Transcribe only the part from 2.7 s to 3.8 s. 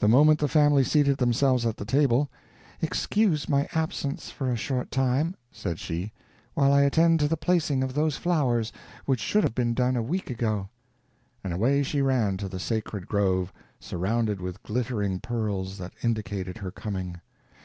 "Excuse my